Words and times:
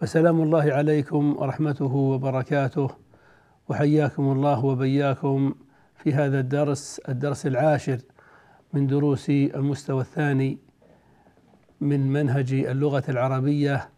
فسلام 0.00 0.42
الله 0.42 0.72
عليكم 0.72 1.36
ورحمته 1.38 1.94
وبركاته 1.94 2.90
وحياكم 3.68 4.32
الله 4.32 4.64
وبياكم 4.64 5.54
في 5.96 6.14
هذا 6.14 6.40
الدرس 6.40 7.00
الدرس 7.08 7.46
العاشر 7.46 7.98
من 8.72 8.86
دروس 8.86 9.30
المستوى 9.30 10.00
الثاني 10.00 10.58
من 11.80 12.12
منهج 12.12 12.52
اللغة 12.52 13.02
العربية 13.08 13.88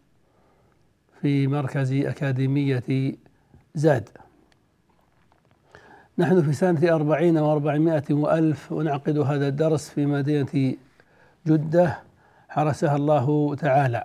في 1.21 1.47
مركز 1.47 1.93
أكاديمية 1.93 3.15
زاد. 3.75 4.09
نحن 6.17 6.41
في 6.41 6.53
سنة 6.53 6.95
أربعين 6.95 7.37
وأربعمائة 7.37 8.13
وألف 8.13 8.71
ونعقد 8.71 9.17
هذا 9.17 9.47
الدرس 9.47 9.89
في 9.89 10.05
مدينة 10.05 10.75
جدة 11.47 11.99
حرسها 12.49 12.95
الله 12.95 13.55
تعالى. 13.55 14.03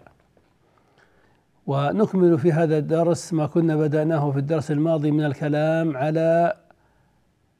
ونكمل 1.69 2.39
في 2.39 2.53
هذا 2.53 2.79
الدرس 2.79 3.33
ما 3.33 3.47
كنا 3.47 3.77
بدأناه 3.77 4.31
في 4.31 4.39
الدرس 4.39 4.71
الماضي 4.71 5.11
من 5.11 5.25
الكلام 5.25 5.97
على 5.97 6.57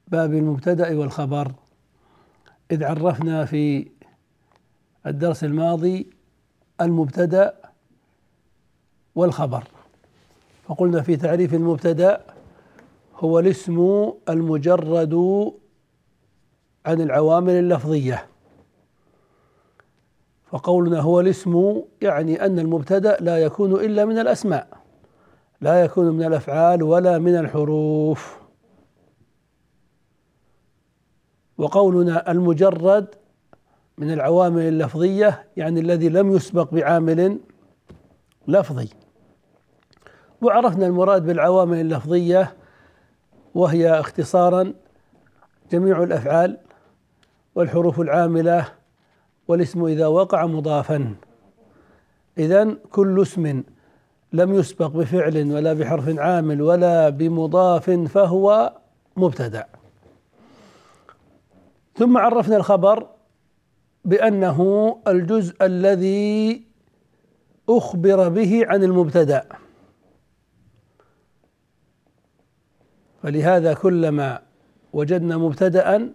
باب 0.07 0.33
المبتدأ 0.33 0.97
والخبر. 0.97 1.51
إذ 2.71 2.83
عرفنا 2.83 3.45
في 3.45 3.87
الدرس 5.07 5.43
الماضي 5.43 6.09
المبتدأ 6.81 7.53
والخبر. 9.15 9.63
فقلنا 10.67 11.01
في 11.01 11.15
تعريف 11.15 11.53
المبتدأ 11.53 12.21
هو 13.15 13.39
الاسم 13.39 14.09
المجرد 14.29 15.13
عن 16.85 17.01
العوامل 17.01 17.53
اللفظية. 17.53 18.28
فقولنا 20.51 20.99
هو 20.99 21.19
الاسم 21.19 21.81
يعني 22.01 22.45
أن 22.45 22.59
المبتدأ 22.59 23.17
لا 23.19 23.37
يكون 23.37 23.73
إلا 23.73 24.05
من 24.05 24.19
الأسماء 24.19 24.67
لا 25.61 25.83
يكون 25.83 26.09
من 26.09 26.23
الأفعال 26.23 26.83
ولا 26.83 27.17
من 27.17 27.35
الحروف. 27.35 28.39
وقولنا 31.57 32.31
المجرد 32.31 33.15
من 33.97 34.13
العوامل 34.13 34.61
اللفظية 34.61 35.47
يعني 35.57 35.79
الذي 35.79 36.09
لم 36.09 36.35
يسبق 36.35 36.73
بعامل 36.73 37.39
لفظي. 38.47 38.89
وعرفنا 40.41 40.85
المراد 40.85 41.25
بالعوامل 41.25 41.79
اللفظية 41.79 42.55
وهي 43.55 43.99
اختصارا 43.99 44.73
جميع 45.71 46.03
الأفعال 46.03 46.57
والحروف 47.55 47.99
العاملة 47.99 48.78
والاسم 49.49 49.85
إذا 49.85 50.07
وقع 50.07 50.45
مضافا. 50.45 51.15
اذا 52.37 52.77
كل 52.91 53.21
اسم 53.21 53.63
لم 54.33 54.53
يسبق 54.53 54.87
بفعل 54.87 55.51
ولا 55.51 55.73
بحرف 55.73 56.19
عامل 56.19 56.61
ولا 56.61 57.09
بمضاف 57.09 57.89
فهو 57.89 58.73
مبتدع 59.17 59.63
ثم 61.95 62.17
عرفنا 62.17 62.57
الخبر 62.57 63.07
بأنه 64.05 64.59
الجزء 65.07 65.65
الذي 65.65 66.63
أخبر 67.69 68.29
به 68.29 68.65
عن 68.67 68.83
المبتدأ. 68.83 69.45
فلهذا 73.23 73.73
كلما 73.73 74.41
وجدنا 74.93 75.37
مبتدأ 75.37 76.13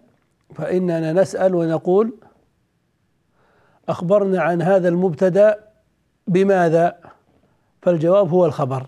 فإننا 0.55 1.13
نسأل 1.13 1.55
ونقول 1.55 2.15
أخبرنا 3.89 4.43
عن 4.43 4.63
هذا 4.63 4.89
المبتدأ 4.89 5.69
بماذا؟ 6.27 6.99
فالجواب 7.83 8.29
هو 8.29 8.47
الخبر. 8.47 8.87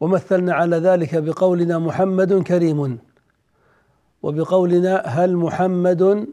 ومثلنا 0.00 0.54
على 0.54 0.76
ذلك 0.76 1.16
بقولنا 1.16 1.78
محمد 1.78 2.42
كريم. 2.42 2.98
وبقولنا 4.22 4.96
هل 5.06 5.36
محمد 5.36 6.26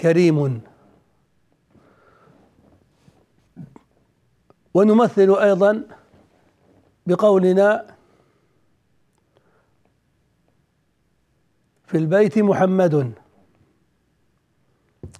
كريم؟ 0.00 0.60
ونمثل 4.74 5.30
أيضا 5.34 5.82
بقولنا 7.06 7.86
في 11.92 11.98
البيت 11.98 12.38
محمد. 12.38 13.12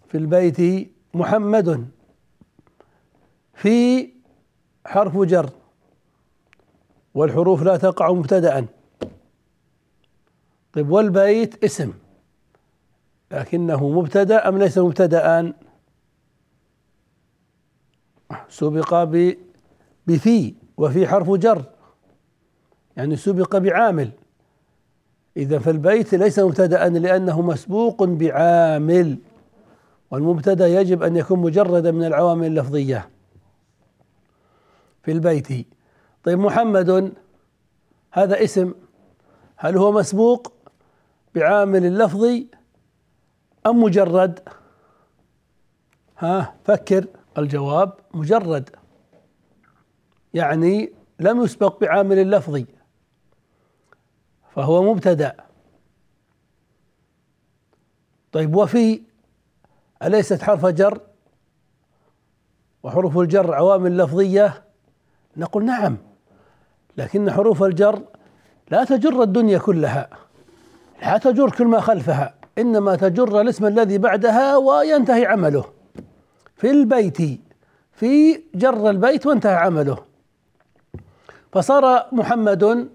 في 0.08 0.18
البيت 0.18 0.90
محمد. 1.14 1.88
في 3.54 4.08
حرف 4.86 5.18
جر. 5.18 5.50
والحروف 7.14 7.62
لا 7.62 7.76
تقع 7.76 8.12
مبتدأ. 8.12 8.66
طيب 10.72 10.90
والبيت 10.90 11.64
اسم. 11.64 11.92
لكنه 13.30 13.88
مبتدأ 13.88 14.48
أم 14.48 14.58
ليس 14.58 14.78
مبتدأ 14.78 15.54
سبق 18.48 19.04
بفي 20.06 20.54
وفي 20.76 21.06
حرف 21.06 21.30
جر. 21.30 21.64
يعني 22.96 23.16
سبق 23.16 23.56
بعامل. 23.56 24.10
إذا 25.36 25.58
فالبيت 25.58 26.14
ليس 26.14 26.38
مبتدأ 26.38 26.88
لأنه 26.88 27.42
مسبوق 27.42 28.04
بعامل 28.04 29.18
والمبتدأ 30.10 30.66
يجب 30.66 31.02
أن 31.02 31.16
يكون 31.16 31.38
مجردا 31.38 31.90
من 31.90 32.04
العوامل 32.04 32.46
اللفظية 32.46 33.08
في 35.02 35.12
البيت. 35.12 35.66
طيب 36.24 36.38
محمد 36.38 37.12
هذا 38.12 38.44
اسم 38.44 38.74
هل 39.56 39.76
هو 39.76 39.92
مسبوق 39.92 40.52
بعامل 41.34 41.98
لفظي 41.98 42.46
أم 43.66 43.82
مجرد؟ 43.82 44.40
ها 46.18 46.54
فكر. 46.64 47.06
الجواب 47.38 47.92
مجرد 48.14 48.70
يعني 50.34 50.92
لم 51.20 51.42
يسبق 51.42 51.80
بعامل 51.80 52.30
لفظي 52.30 52.66
فهو 54.54 54.82
مبتدأ. 54.82 55.36
طيب 58.32 58.56
وفي 58.56 59.02
أليست 60.02 60.42
حرف 60.42 60.66
جر؟ 60.66 61.00
وحروف 62.82 63.18
الجر 63.18 63.54
عوامل 63.54 63.98
لفظية؟ 63.98 64.62
نقول 65.36 65.64
نعم 65.64 65.96
لكن 66.96 67.30
حروف 67.30 67.62
الجر 67.62 68.02
لا 68.70 68.84
تجر 68.84 69.22
الدنيا 69.22 69.58
كلها 69.58 70.10
لا 71.02 71.18
تجر 71.18 71.50
كل 71.50 71.66
ما 71.66 71.80
خلفها 71.80 72.34
إنما 72.58 72.96
تجر 72.96 73.40
الاسم 73.40 73.66
الذي 73.66 73.98
بعدها 73.98 74.56
وينتهي 74.56 75.26
عمله. 75.26 75.64
في 76.56 76.70
البيت 76.70 77.40
في 77.92 78.42
جر 78.54 78.90
البيت 78.90 79.26
وانتهى 79.26 79.54
عمله. 79.54 80.04
فصار 81.52 82.06
محمد 82.12 82.88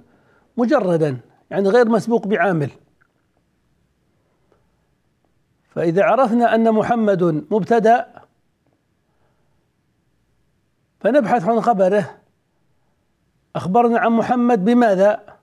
مجردا. 0.58 1.18
يعني 1.52 1.70
غير 1.70 1.90
مسبوق 1.90 2.28
بعامل. 2.28 2.72
فإذا 5.70 6.04
عرفنا 6.04 6.56
أن 6.56 6.72
محمد 6.72 7.24
مبتدأ 7.52 8.22
فنبحث 11.00 11.46
عن 11.46 11.62
خبره. 11.62 12.18
أخبرنا 13.56 14.00
عن 14.00 14.12
محمد 14.12 14.66
بماذا؟ 14.66 15.40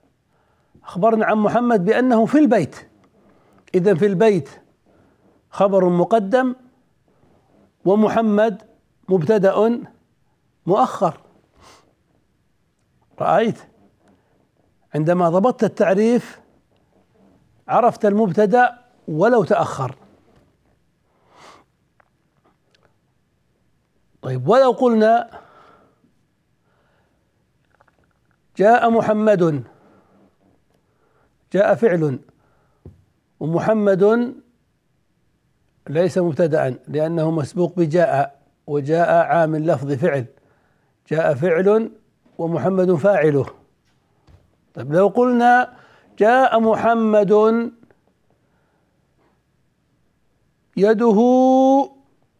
أخبرنا 0.83 1.25
عن 1.25 1.37
محمد 1.37 1.85
بأنه 1.85 2.25
في 2.25 2.37
البيت. 2.37 2.75
إذا 3.75 3.95
في 3.95 4.05
البيت 4.05 4.49
خبر 5.49 5.89
مقدم 5.89 6.55
ومحمد 7.85 8.63
مبتدأ 9.09 9.81
مؤخر. 10.65 11.21
رأيت؟ 13.19 13.74
عندما 14.95 15.29
ضبطت 15.29 15.63
التعريف 15.63 16.39
عرفت 17.67 18.05
المبتدأ 18.05 18.77
ولو 19.07 19.43
تأخر. 19.43 19.95
طيب 24.21 24.47
ولو 24.47 24.71
قلنا 24.71 25.29
جاء 28.57 28.89
محمد 28.89 29.63
جاء 31.53 31.75
فعل 31.75 32.19
ومحمد 33.39 34.33
ليس 35.89 36.17
مبتدأ 36.17 36.79
لأنه 36.87 37.31
مسبوق 37.31 37.75
بجاء 37.75 38.41
وجاء 38.67 39.25
عامل 39.25 39.67
لفظ 39.67 39.91
فعل 39.91 40.25
جاء 41.11 41.33
فعل 41.33 41.91
ومحمد 42.37 42.93
فاعله. 42.93 43.64
طيب 44.75 44.93
لو 44.93 45.07
قلنا 45.07 45.73
جاء 46.19 46.59
محمد 46.59 47.31
يده 50.77 51.19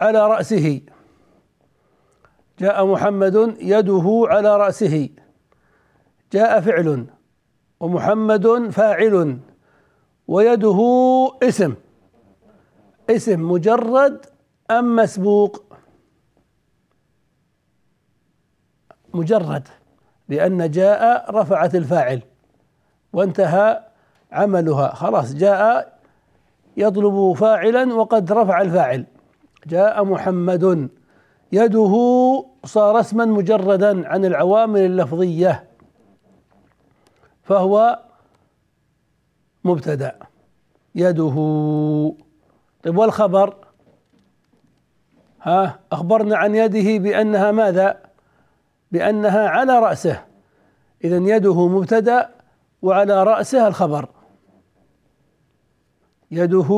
على 0.01 0.27
رأسه 0.27 0.81
جاء 2.59 2.85
محمد 2.85 3.55
يده 3.59 4.23
على 4.27 4.57
رأسه 4.57 5.09
جاء 6.33 6.61
فعل 6.61 7.07
ومحمد 7.79 8.69
فاعل 8.69 9.39
ويده 10.27 10.79
اسم 11.43 11.75
اسم 13.09 13.51
مجرد 13.51 14.25
أم 14.71 14.95
مسبوق؟ 14.95 15.63
مجرد. 19.13 19.67
لأن 20.29 20.71
جاء 20.71 21.31
رفعت 21.31 21.75
الفاعل 21.75 22.21
وانتهى 23.13 23.83
عملها. 24.31 24.93
خلاص 24.93 25.33
جاء 25.33 25.93
يطلب 26.77 27.33
فاعلا 27.33 27.93
وقد 27.93 28.31
رفع 28.31 28.61
الفاعل. 28.61 29.05
جاء 29.67 30.03
محمد 30.03 30.89
يده 31.51 31.93
صار 32.65 32.99
اسما 32.99 33.25
مجردا 33.25 34.07
عن 34.07 34.25
العوامل 34.25 34.79
اللفظية 34.79 35.69
فهو 37.43 37.99
مبتدأ. 39.63 40.19
يده 40.95 41.35
طيب 42.83 42.97
والخبر؟ 42.97 43.55
ها 45.41 45.79
أخبرنا 45.91 46.37
عن 46.37 46.55
يده 46.55 46.97
بأنها 46.97 47.51
ماذا؟ 47.51 48.04
بانها 48.95 49.49
على 49.49 49.79
رأسه. 49.79 50.23
اذا 51.03 51.17
يده 51.17 51.67
مبتدأ 51.67 52.29
وعلى 52.81 53.23
رأسه 53.23 53.67
الخبر. 53.67 54.09
يده 56.31 56.69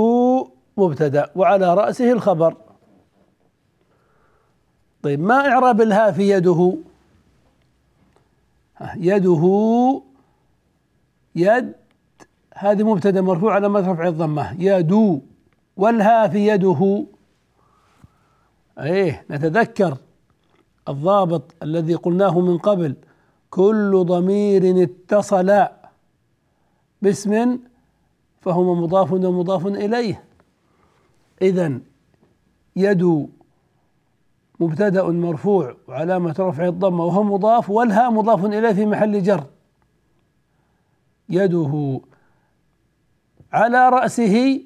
مبتدأ 0.77 1.31
وعلى 1.35 1.73
رأسه 1.73 2.11
الخبر. 2.11 2.55
طيب 5.03 5.19
ما 5.19 5.47
إعراب 5.47 5.81
الهاء 5.81 6.11
في 6.11 6.29
يده؟ 6.29 6.77
يده 8.95 9.43
يد 11.35 11.73
هذه 12.53 12.83
مبتدأ 12.83 13.21
مرفوع 13.21 13.53
على 13.53 13.67
رفع 13.67 14.07
الضمة. 14.07 14.61
يدو 14.61 15.21
والها 15.77 16.27
في 16.27 16.47
يده. 16.47 17.05
إيه 18.79 19.25
نتذكر. 19.29 19.97
الضابط 20.89 21.55
الذي 21.63 21.95
قلناه 21.95 22.39
من 22.39 22.57
قبل 22.57 22.95
كل 23.49 24.03
ضمير 24.05 24.83
اتصل 24.83 25.67
باسم 27.01 27.59
فهو 28.41 28.75
مضاف 28.75 29.11
ومضاف 29.11 29.67
إليه. 29.67 30.23
اذا 31.41 31.79
يد 32.75 33.27
مبتدأ 34.59 35.03
مرفوع 35.03 35.77
وعلامة 35.87 36.35
رفع 36.39 36.65
الضمه 36.67 37.05
وهو 37.05 37.23
مضاف 37.23 37.69
والها 37.69 38.09
مضاف 38.09 38.45
إليه 38.45 38.73
في 38.73 38.85
محل 38.85 39.23
جر. 39.23 39.43
يده 41.29 42.01
على 43.53 43.89
رأسه 43.89 44.61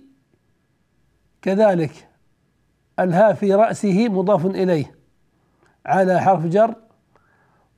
كذلك 1.42 2.08
الها 3.00 3.34
في 3.34 3.54
رأسه 3.54 4.10
مضاف 4.10 4.46
إليه. 4.46 5.01
على 5.86 6.22
حرف 6.22 6.46
جر 6.46 6.76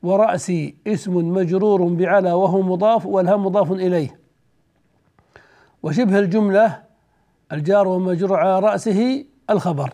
ورأسي 0.04 0.76
اسم 0.88 1.18
مجرور 1.34 1.84
بعلى 1.84 2.32
وهو 2.32 2.62
مضاف 2.62 3.06
والها 3.06 3.36
مضاف 3.38 3.72
إليه. 3.72 4.20
وشبه 5.84 6.20
الجملة 6.20 6.84
الجار 7.52 7.88
والمجرور 7.88 8.40
على 8.40 8.60
رأسه 8.60 9.26
الخبر. 9.50 9.94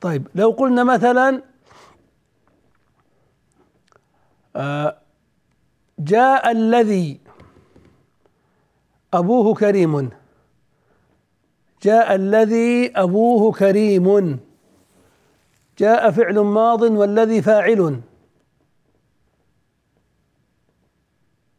طيب 0.00 0.28
لو 0.34 0.50
قلنا 0.50 0.84
مثلا 0.84 1.42
آه، 4.56 4.98
جاء 5.98 6.50
الذي 6.50 7.20
أبوه 9.14 9.54
كريم. 9.54 10.10
جاء 11.82 12.14
الذي 12.14 12.92
أبوه 12.96 13.52
كريم. 13.52 14.38
جاء 15.78 16.10
فعل 16.10 16.38
ماض 16.38 16.82
والذي 16.82 17.42
فاعل. 17.42 18.00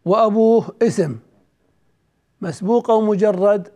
وأبوه 0.05 0.75
اسم. 0.81 1.19
مسبوق 2.41 2.91
أو 2.91 3.01
مجرد؟ 3.01 3.71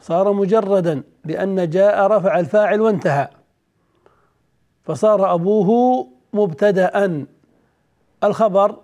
صار 0.00 0.32
مجردا 0.32 1.02
لأن 1.24 1.70
جاء 1.70 2.06
رفع 2.06 2.38
الفاعل 2.40 2.80
وانتهى. 2.80 3.28
فصار 4.84 5.34
أبوه 5.34 6.08
مبتدأ. 6.32 7.26
الخبر 8.24 8.80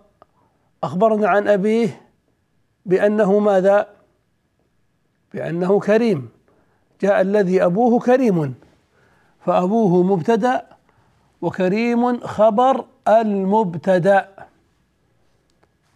أخبرنا 0.84 1.28
عن 1.28 1.48
أبيه 1.48 2.02
بأنه 2.86 3.38
ماذا؟ 3.38 3.86
بأنه 5.34 5.80
كريم. 5.80 6.39
جاء 7.00 7.20
الذي 7.20 7.64
أبوه 7.64 8.00
كريم 8.00 8.54
فأبوه 9.46 10.02
مبتدأ 10.02 10.66
وكريم 11.42 12.20
خبر 12.20 12.84
المبتدأ. 13.08 14.28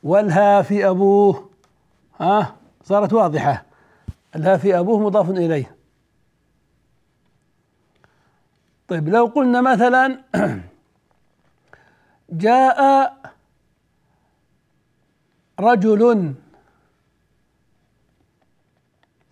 والها 0.03 0.63
في 0.63 0.89
أبوه 0.89 1.51
ها 2.21 2.57
صارت 2.85 3.13
واضحة. 3.13 3.65
الها 4.37 4.57
في 4.57 4.79
أبوه 4.79 4.99
مضاف 4.99 5.31
إليه. 5.31 5.77
طيب 8.89 9.09
لو 9.09 9.27
قلنا 9.27 9.61
مثلا 9.61 10.21
جاء 12.31 13.13
رجل 15.61 16.35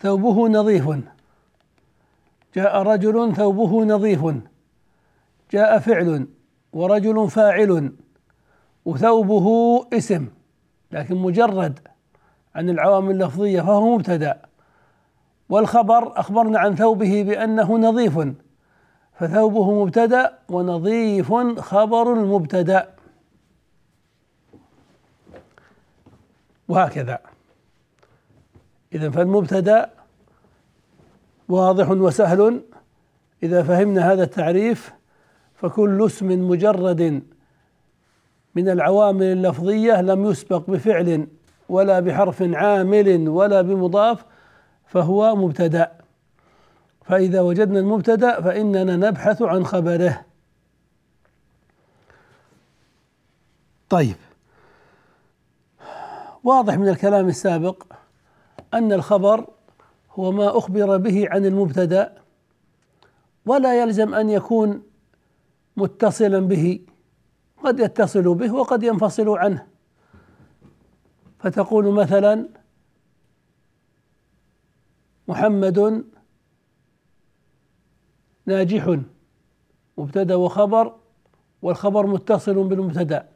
ثوبه 0.01 0.49
نظيف. 0.49 1.12
جاء 2.55 2.83
رجل 2.83 3.35
ثوبه 3.37 3.85
نظيف 3.85 4.25
جاء 5.53 5.79
فعل 5.79 6.29
ورجل 6.73 7.31
فاعل 7.31 7.93
وثوبه 8.85 9.47
اسم 9.93 10.29
لكن 10.93 11.17
مجرد 11.17 11.79
عن 12.55 12.71
العوامل 12.71 13.11
اللفظية 13.11 13.61
فهو 13.61 13.97
مبتدأ. 13.97 14.43
والخبر 15.49 16.21
أخبرنا 16.21 16.59
عن 16.59 16.75
ثوبه 16.75 17.23
بأنه 17.23 17.79
نظيف 17.79 18.19
فثوبه 19.15 19.85
مبتدأ 19.85 20.39
ونظيف 20.49 21.33
خبر 21.61 22.13
المبتدأ. 22.13 22.95
وهكذا. 26.69 27.19
إذا 28.93 29.11
فالمبتدأ 29.11 29.91
واضح 31.53 31.91
وسهل. 31.91 32.63
إذا 33.43 33.63
فهمنا 33.63 34.13
هذا 34.13 34.23
التعريف 34.23 34.93
فكل 35.55 36.07
اسم 36.07 36.49
مجرد 36.49 37.23
من 38.55 38.69
العوامل 38.69 39.23
اللفظية 39.23 40.01
لم 40.01 40.27
يسبق 40.27 40.71
بفعل 40.71 41.27
ولا 41.69 42.01
بحرف 42.01 42.43
عامل 42.43 43.29
ولا 43.29 43.63
بمضاف 43.63 44.25
فهو 44.87 45.37
مبتدأ. 45.37 45.93
فإذا 47.05 47.41
وجدنا 47.41 47.79
المبتدأ 47.79 48.41
فإننا 48.41 48.97
نبحث 48.97 49.43
عن 49.43 49.65
خبره. 49.65 50.25
طيب. 53.89 54.17
واضح 56.45 56.75
من 56.79 56.89
الكلام 56.89 57.29
السابق 57.29 57.83
أن 58.75 58.93
الخبر 58.93 59.47
هو 60.13 60.33
ما 60.33 60.59
أخبر 60.59 60.97
به 60.97 61.29
عن 61.31 61.47
المبتدأ 61.47 62.23
ولا 63.47 63.83
يلزم 63.83 64.15
أن 64.15 64.31
يكون 64.31 64.83
متصلا 65.77 66.41
به. 66.41 66.81
قد 67.65 67.81
يتصل 67.81 68.35
به 68.35 68.55
وقد 68.55 68.83
ينفصل 68.83 69.29
عنه. 69.29 69.67
فتقول 71.39 71.95
مثلا 71.95 72.49
محمد 75.29 76.05
ناجح 78.47 78.99
مبتدأ 79.99 80.35
وخبر 80.35 80.95
والخبر 81.63 82.07
متصل 82.07 82.65
بالمبتدأ. 82.65 83.29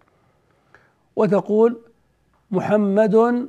وتقول 1.16 1.82
محمد 2.50 3.48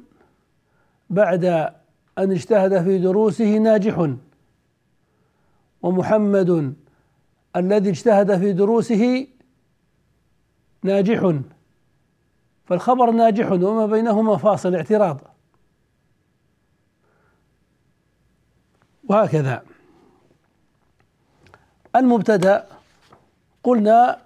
بعد 1.09 1.73
أن 2.17 2.31
اجتهد 2.31 2.83
في 2.83 2.97
دروسه 2.97 3.57
ناجح. 3.57 4.11
ومحمد 5.81 6.73
الذي 7.55 7.89
اجتهد 7.89 8.37
في 8.37 8.53
دروسه 8.53 9.27
ناجح. 10.83 11.33
فالخبر 12.65 13.11
ناجح 13.11 13.51
وما 13.51 13.85
بينهما 13.85 14.37
فاصل 14.37 14.75
اعتراض. 14.75 15.21
وهكذا. 19.09 19.63
المبتدأ 21.95 22.65
قلنا 23.63 24.17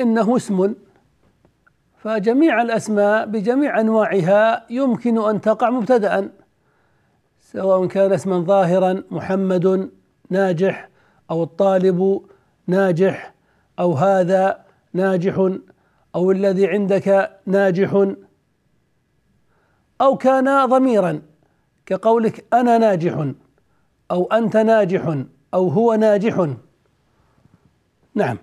إنه 0.00 0.36
اسم. 0.36 0.74
فجميع 1.96 2.62
الأسماء 2.62 3.26
بجميع 3.26 3.80
أنواعها 3.80 4.66
يمكن 4.70 5.18
أن 5.18 5.40
تقع 5.40 5.70
مبتدا. 5.70 6.41
سواء 7.52 7.86
كان 7.86 8.12
اسما 8.12 8.40
ظاهرا 8.40 9.02
محمد 9.10 9.90
ناجح 10.30 10.88
أو 11.30 11.42
الطالب 11.42 12.22
ناجح 12.66 13.34
أو 13.78 13.92
هذا 13.92 14.64
ناجح 14.92 15.50
أو 16.14 16.30
الذي 16.30 16.66
عندك 16.66 17.30
ناجح 17.46 18.06
أو 20.00 20.16
كان 20.16 20.66
ضميرا 20.66 21.22
كقولك 21.86 22.44
أنا 22.52 22.78
ناجح 22.78 23.32
أو 24.10 24.24
أنت 24.24 24.56
ناجح 24.56 25.24
أو 25.54 25.68
هو 25.68 25.94
ناجح. 25.94 26.48
نعم. 28.14 28.38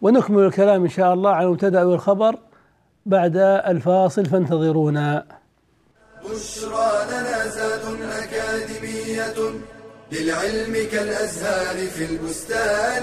ونكمل 0.00 0.42
الكلام 0.42 0.82
إن 0.82 0.88
شاء 0.88 1.14
الله 1.14 1.30
على 1.30 1.46
المبتدأ 1.46 1.84
والخبر 1.84 2.38
بعد 3.06 3.36
الفاصل 3.36 4.26
فانتظرونا. 4.26 5.41
بشرى 6.24 7.06
لنا 7.10 7.48
زاد 7.48 8.00
أكاديمية 8.02 9.60
للعلم 10.12 10.88
كالأزهار 10.92 11.86
في 11.86 12.04
البستان. 12.04 13.02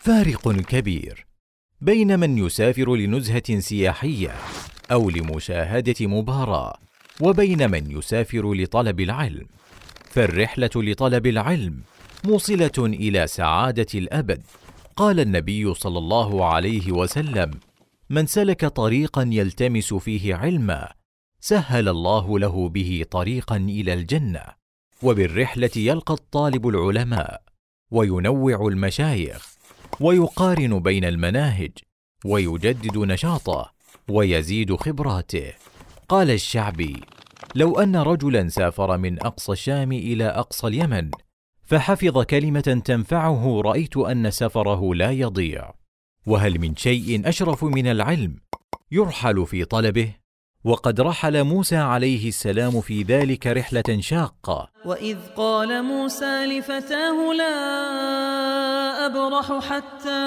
فارق 0.00 0.52
كبير 0.52 1.26
بين 1.80 2.20
من 2.20 2.38
يسافر 2.38 2.96
لنزهة 2.96 3.58
سياحية 3.58 4.34
أو 4.92 5.10
لمشاهدة 5.10 6.06
مباراة 6.06 6.78
وبين 7.20 7.70
من 7.70 7.90
يسافر 7.90 8.54
لطلب 8.54 9.00
العلم. 9.00 9.46
فالرحلة 10.10 10.70
لطلب 10.76 11.26
العلم 11.26 11.82
موصلة 12.24 12.78
إلى 12.78 13.26
سعادة 13.26 13.86
الأبد. 13.94 14.42
قال 14.98 15.20
النبي 15.20 15.74
صلى 15.74 15.98
الله 15.98 16.44
عليه 16.44 16.92
وسلم 16.92 17.50
من 18.10 18.26
سلك 18.26 18.64
طريقا 18.64 19.28
يلتمس 19.32 19.94
فيه 19.94 20.34
علما 20.34 20.92
سهل 21.40 21.88
الله 21.88 22.38
له 22.38 22.68
به 22.68 23.04
طريقا 23.10 23.56
إلى 23.56 23.94
الجنة 23.94 24.42
وبالرحلة 25.02 25.70
يلقى 25.76 26.14
الطالب 26.14 26.68
العلماء 26.68 27.42
وينوع 27.90 28.68
المشايخ 28.68 29.54
ويقارن 30.00 30.78
بين 30.78 31.04
المناهج 31.04 31.72
ويجدد 32.24 32.98
نشاطه 32.98 33.72
ويزيد 34.10 34.74
خبراته. 34.76 35.52
قال 36.08 36.30
الشعبي 36.30 37.00
لو 37.54 37.80
أن 37.80 37.96
رجلا 37.96 38.48
سافر 38.48 38.98
من 38.98 39.22
أقصى 39.22 39.52
الشام 39.52 39.92
إلى 39.92 40.24
أقصى 40.24 40.66
اليمن 40.66 41.10
فحفظ 41.68 42.22
كلمة 42.22 42.80
تنفعه 42.84 43.60
رأيت 43.60 43.96
أن 43.96 44.30
سفره 44.30 44.94
لا 44.94 45.10
يضيع. 45.10 45.74
وهل 46.26 46.60
من 46.60 46.76
شيء 46.76 47.28
أشرف 47.28 47.64
من 47.64 47.86
العلم؟ 47.86 48.36
يرحل 48.90 49.46
في 49.46 49.64
طلبه. 49.64 50.14
وقد 50.64 51.00
رحل 51.00 51.44
موسى 51.44 51.76
عليه 51.76 52.28
السلام 52.28 52.80
في 52.80 53.02
ذلك 53.02 53.46
رحلة 53.46 54.00
شاقة. 54.00 54.70
وإذ 54.84 55.16
قال 55.36 55.84
موسى 55.84 56.46
لفتاه 56.46 57.32
لا 57.38 57.56
أبرح 59.06 59.68
حتى 59.68 60.24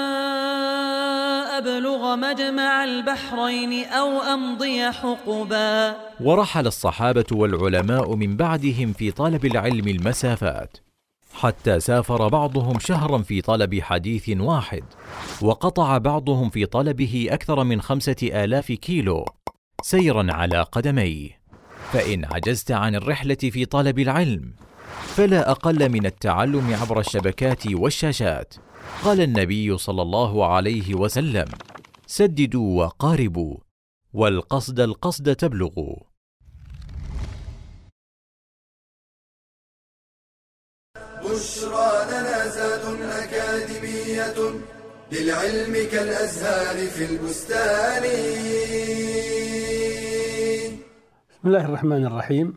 أبلغ 1.58 2.16
مجمع 2.16 2.84
البحرين 2.84 3.84
أو 3.84 4.20
أمضي 4.20 4.90
حقبا. 4.90 5.96
ورحل 6.20 6.66
الصحابة 6.66 7.26
والعلماء 7.32 8.14
من 8.14 8.36
بعدهم 8.36 8.92
في 8.92 9.10
طلب 9.10 9.44
العلم 9.44 9.88
المسافات. 9.88 10.91
حتى 11.34 11.80
سافر 11.80 12.28
بعضهم 12.28 12.78
شهرا 12.78 13.18
في 13.18 13.40
طلب 13.40 13.80
حديث 13.80 14.28
واحد 14.28 14.84
وقطع 15.42 15.98
بعضهم 15.98 16.50
في 16.50 16.66
طلبه 16.66 17.26
أكثر 17.30 17.64
من 17.64 17.82
خمسة 17.82 18.16
آلاف 18.22 18.72
كيلو 18.72 19.24
سيرا 19.82 20.32
على 20.32 20.62
قدميه. 20.62 21.42
فإن 21.92 22.24
عجزت 22.24 22.70
عن 22.70 22.94
الرحلة 22.94 23.34
في 23.34 23.64
طلب 23.64 23.98
العلم 23.98 24.54
فلا 25.06 25.50
أقل 25.50 25.88
من 25.88 26.06
التعلم 26.06 26.74
عبر 26.74 27.00
الشبكات 27.00 27.66
والشاشات. 27.66 28.54
قال 29.04 29.20
النبي 29.20 29.78
صلى 29.78 30.02
الله 30.02 30.46
عليه 30.46 30.94
وسلم 30.94 31.46
سددوا 32.06 32.84
وقاربوا 32.84 33.56
والقصد 34.12 34.80
القصد 34.80 35.36
تبلغوا. 35.36 36.11
بشرى 41.32 41.90
لنا 42.10 42.48
زاد 42.48 43.00
أكاديمية 43.02 44.60
للعلم 45.12 45.88
كالأزهار 45.92 46.86
في 46.86 47.04
البستان. 47.04 48.02
بسم 51.30 51.48
الله 51.48 51.64
الرحمن 51.64 52.06
الرحيم. 52.06 52.54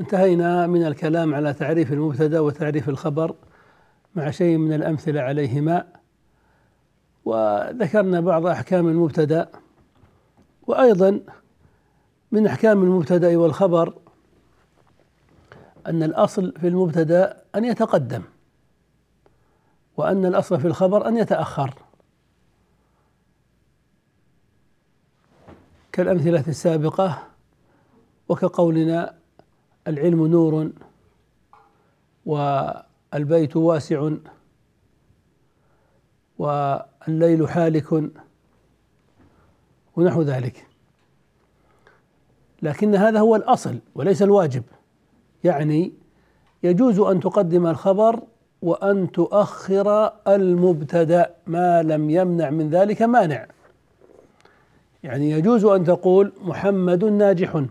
انتهينا 0.00 0.66
من 0.66 0.86
الكلام 0.86 1.34
على 1.34 1.52
تعريف 1.52 1.92
المبتدأ 1.92 2.40
وتعريف 2.40 2.88
الخبر 2.88 3.34
مع 4.14 4.30
شيء 4.30 4.56
من 4.56 4.72
الأمثلة 4.72 5.20
عليهما. 5.20 5.84
وذكرنا 7.24 8.20
بعض 8.20 8.46
أحكام 8.46 8.88
المبتدأ. 8.88 9.48
وأيضا 10.66 11.20
من 12.32 12.46
أحكام 12.46 12.82
المبتدأ 12.82 13.36
والخبر 13.36 13.94
أن 15.86 16.02
الأصل 16.02 16.52
في 16.60 16.68
المبتدأ 16.68 17.42
أن 17.54 17.64
يتقدم 17.64 18.22
وأن 19.96 20.26
الأصل 20.26 20.60
في 20.60 20.66
الخبر 20.66 21.08
أن 21.08 21.16
يتأخر. 21.16 21.74
كالأمثلة 25.92 26.44
السابقة 26.48 27.28
وكقولنا 28.28 29.14
العلم 29.88 30.26
نور 30.26 30.70
والبيت 32.26 33.56
واسع 33.56 34.10
والليل 36.38 37.48
حالك 37.48 37.92
ونحو 39.96 40.22
ذلك. 40.22 40.66
لكن 42.62 42.94
هذا 42.94 43.20
هو 43.20 43.36
الأصل 43.36 43.78
وليس 43.94 44.22
الواجب. 44.22 44.64
يعني 45.44 45.92
يجوز 46.62 47.00
أن 47.00 47.20
تقدم 47.20 47.66
الخبر 47.66 48.20
وأن 48.62 49.12
تؤخر 49.12 50.12
المبتدأ 50.28 51.30
ما 51.46 51.82
لم 51.82 52.10
يمنع 52.10 52.50
من 52.50 52.70
ذلك 52.70 53.02
مانع. 53.02 53.46
يعني 55.02 55.30
يجوز 55.30 55.64
أن 55.64 55.84
تقول 55.84 56.32
محمد 56.42 57.04
ناجح 57.04 57.64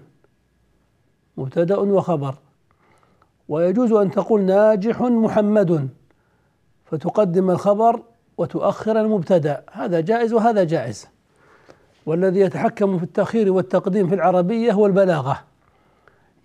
مبتدأ 1.37 1.77
وخبر. 1.77 2.35
ويجوز 3.49 3.91
أن 3.91 4.11
تقول 4.11 4.41
ناجح 4.41 5.01
محمد 5.01 5.89
فتقدم 6.85 7.51
الخبر 7.51 8.01
وتؤخر 8.37 9.01
المبتدأ. 9.01 9.63
هذا 9.71 9.99
جائز 9.99 10.33
وهذا 10.33 10.63
جائز. 10.63 11.07
والذي 12.05 12.39
يتحكم 12.39 12.97
في 12.97 13.03
التأخير 13.03 13.51
والتقديم 13.51 14.07
في 14.07 14.15
العربية 14.15 14.71
هو 14.71 14.85
البلاغة. 14.85 15.50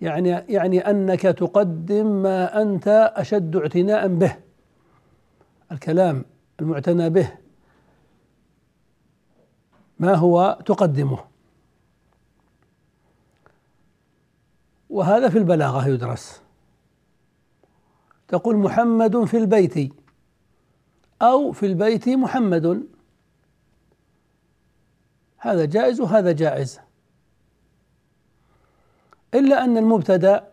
يعني 0.01 0.29
يعني 0.29 0.79
أنك 0.79 1.21
تقدم 1.21 2.07
ما 2.07 2.61
أنت 2.61 3.13
أشد 3.15 3.55
اعتناء 3.55 4.07
به. 4.07 4.35
الكلام 5.71 6.25
المعتنى 6.59 7.09
به. 7.09 7.33
ما 9.99 10.15
هو 10.15 10.59
تقدمه. 10.65 11.19
وهذا 14.89 15.29
في 15.29 15.37
البلاغة 15.37 15.87
يدرس. 15.87 16.41
تقول 18.27 18.55
محمد 18.57 19.25
في 19.25 19.37
البيت 19.37 19.93
أو 21.21 21.51
في 21.51 21.65
البيت 21.65 22.09
محمد. 22.09 22.87
هذا 25.37 25.65
جائز 25.65 26.01
وهذا 26.01 26.31
جائز. 26.31 26.79
إلا 29.37 29.63
أن 29.63 29.77
المبتدأ 29.77 30.43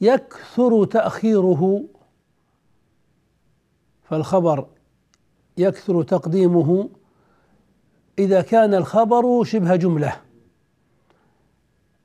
يكثر 0.00 0.84
تأخيره 0.84 1.84
فالخبر 4.04 4.66
يكثر 5.58 6.02
تقديمه 6.02 6.88
إذا 8.18 8.40
كان 8.40 8.74
الخبر 8.74 9.44
شبه 9.44 9.76
جملة. 9.76 10.20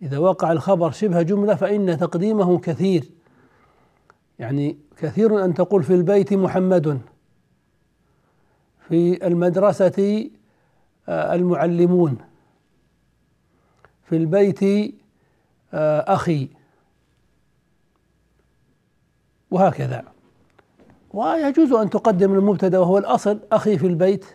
إذا 0.02 0.18
وقع 0.18 0.52
الخبر 0.52 0.92
شبه 0.92 1.22
جملة 1.22 1.56
فإن 1.56 1.98
تقديمه 1.98 2.60
كثير. 2.60 3.12
يعني 4.40 4.78
كثير 4.98 5.46
أن 5.46 5.54
تقول 5.54 5.84
في 5.84 5.94
البيت 5.94 6.34
محمد. 6.34 7.02
في 8.88 9.28
المدرسة 9.28 10.30
آه، 11.10 11.36
المعلمون. 11.36 12.18
في 14.04 14.16
البيت 14.16 14.94
أخي. 15.74 16.50
وهكذا. 19.52 20.04
ويجوز 21.14 21.74
أن 21.74 21.90
تقدم 21.90 22.34
المبتدأ 22.34 22.80
وهو 22.80 22.98
الأصل 22.98 23.40
أخي 23.52 23.78
في 23.78 23.88
البيت 23.88 24.26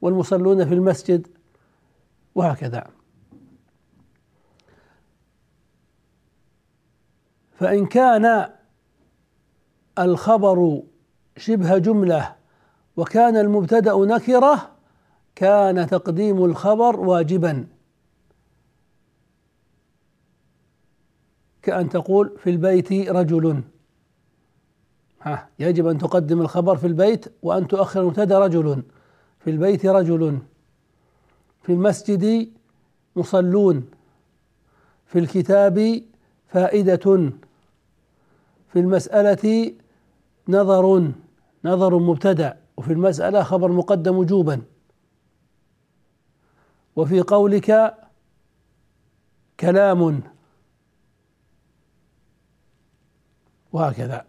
والمصلون 0.00 0.68
في 0.68 0.74
المسجد. 0.74 1.28
وهكذا. 2.34 2.86
فإن 7.52 7.86
كان 7.86 8.48
الخبر 9.98 10.82
شبه 11.36 11.78
جملة 11.78 12.34
وكان 12.96 13.36
المبتدأ 13.36 13.94
نكرة 13.94 14.70
كان 15.34 15.86
تقديم 15.86 16.44
الخبر 16.44 17.00
واجبا. 17.00 17.66
كأن 21.62 21.88
تقول 21.88 22.36
في 22.38 22.50
البيت 22.50 22.92
رجل. 22.92 23.62
ها 25.22 25.48
يجب 25.58 25.86
أن 25.86 25.98
تقدم 25.98 26.40
الخبر 26.40 26.76
في 26.76 26.86
البيت 26.86 27.26
وأن 27.42 27.68
تؤخر 27.68 28.00
المبتدا 28.00 28.38
رجل. 28.38 28.82
في 29.40 29.50
البيت 29.50 29.86
رجل. 29.86 30.38
في 31.62 31.72
المسجد 31.72 32.48
مصلون. 33.16 33.84
في 35.06 35.18
الكتاب 35.18 36.02
فائدة. 36.48 37.30
في 38.68 38.78
المسألة 38.78 39.72
نظر. 40.48 41.12
نظر 41.64 41.98
مبتدأ. 41.98 42.56
وفي 42.76 42.92
المسألة 42.92 43.42
خبر 43.42 43.72
مقدم 43.72 44.16
وجوبا. 44.16 44.62
وفي 46.96 47.20
قولك 47.20 47.94
كلام. 49.60 50.31
وهكذا. 53.72 54.24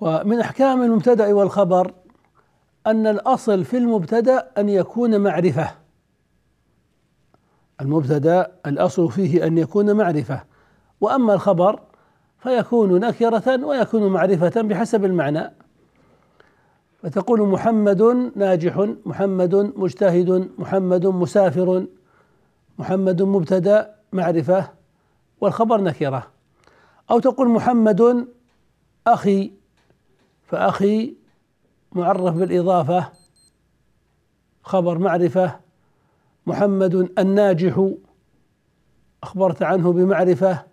ومن 0.00 0.40
أحكام 0.40 0.82
المبتدأ 0.82 1.34
والخبر 1.34 1.94
أن 2.86 3.06
الأصل 3.06 3.64
في 3.64 3.76
المبتدأ 3.76 4.50
أن 4.58 4.68
يكون 4.68 5.20
معرفة. 5.20 5.70
المبتدأ 7.80 8.52
الأصل 8.66 9.10
فيه 9.10 9.46
أن 9.46 9.58
يكون 9.58 9.96
معرفة. 9.96 10.44
وأما 11.00 11.34
الخبر 11.34 11.80
فيكون 12.38 13.00
نكرة 13.00 13.64
ويكون 13.66 14.12
معرفة 14.12 14.62
بحسب 14.62 15.04
المعنى. 15.04 15.52
فتقول 17.02 17.42
محمد 17.42 18.02
ناجح 18.36 18.88
محمد 19.04 19.72
مجتهد 19.76 20.50
محمد 20.58 21.06
مسافر. 21.06 21.86
محمد 22.80 23.22
مبتدأ 23.22 23.94
معرفة 24.12 24.70
والخبر 25.40 25.80
نكرة. 25.80 26.30
أو 27.10 27.18
تقول 27.18 27.48
محمد 27.48 28.28
أخي 29.06 29.52
فأخي 30.46 31.14
معرف 31.92 32.34
بالإضافة 32.34 33.12
خبر 34.62 34.98
معرفة. 34.98 35.60
محمد 36.46 36.94
الناجح 37.18 37.90
أخبرت 39.22 39.62
عنه 39.62 39.92
بمعرفة. 39.92 40.64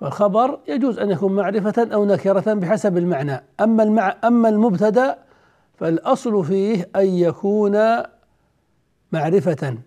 فالخبر 0.00 0.60
يجوز 0.68 0.98
أن 0.98 1.10
يكون 1.10 1.32
معرفة 1.32 1.88
أو 1.94 2.04
نكرة 2.04 2.54
بحسب 2.54 2.96
المعنى. 2.96 3.44
أما 3.60 3.82
المع 3.82 4.16
أما 4.24 4.48
المبتدأ 4.48 5.18
فالأصل 5.74 6.44
فيه 6.44 6.90
أن 6.96 7.06
يكون 7.06 8.04
معرفة 9.14 9.78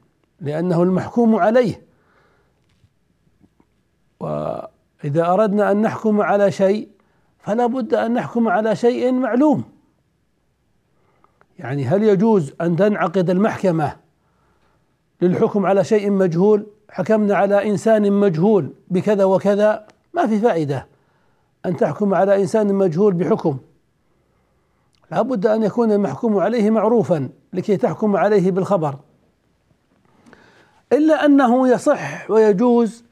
لأنه 0.41 0.83
المحكوم 0.83 1.35
عليه. 1.35 1.81
وإذا 4.19 5.27
أردنا 5.27 5.71
أن 5.71 5.81
نحكم 5.81 6.21
على 6.21 6.51
شيء 6.51 6.89
فلا 7.39 7.65
بد 7.65 7.93
أن 7.93 8.13
نحكم 8.13 8.47
على 8.47 8.75
شيء 8.75 9.11
معلوم. 9.11 9.63
يعني 11.59 11.85
هل 11.85 12.03
يجوز 12.03 12.53
أن 12.61 12.75
تنعقد 12.75 13.29
المحكمة 13.29 13.95
للحكم 15.21 15.65
على 15.65 15.83
شيء 15.83 16.11
مجهول؟ 16.11 16.67
حكمنا 16.89 17.35
على 17.35 17.69
إنسان 17.69 18.11
مجهول 18.11 18.73
بكذا 18.87 19.23
وكذا 19.23 19.87
ما 20.13 20.27
في 20.27 20.39
فائدة 20.39 20.87
أن 21.65 21.77
تحكم 21.77 22.13
على 22.13 22.41
إنسان 22.41 22.73
مجهول 22.73 23.13
بحكم. 23.13 23.57
لا 25.11 25.21
بد 25.21 25.47
أن 25.47 25.63
يكون 25.63 25.91
المحكوم 25.91 26.37
عليه 26.37 26.69
معروفا 26.69 27.29
لكي 27.53 27.77
تحكم 27.77 28.15
عليه 28.15 28.51
بالخبر. 28.51 28.95
إلا 30.93 31.25
أنه 31.25 31.67
يصح 31.67 32.31
ويجوز 32.31 33.03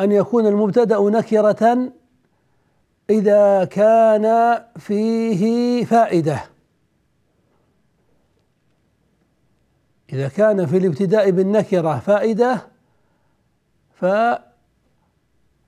أن 0.00 0.12
يكون 0.12 0.46
المبتدأ 0.46 0.98
نكرة 1.00 1.92
إذا 3.10 3.64
كان 3.64 4.58
فيه 4.78 5.84
فائدة. 5.84 6.44
إذا 10.12 10.28
كان 10.28 10.66
في 10.66 10.76
الابتداء 10.76 11.30
بالنكرة 11.30 11.98
فائدة 11.98 12.66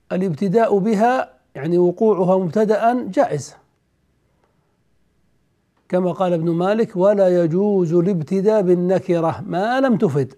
فالابتداء 0.09 0.77
بها 0.77 1.33
يعني 1.55 1.77
وقوعها 1.77 2.37
مبتدأ 2.37 3.07
جائز. 3.11 3.55
كما 5.89 6.11
قال 6.11 6.33
ابن 6.33 6.49
مالك 6.49 6.95
ولا 6.95 7.43
يجوز 7.43 7.93
الابتداء 7.93 8.61
بالنكرة. 8.61 9.43
ما 9.47 9.79
لم 9.79 9.97
تفد. 9.97 10.33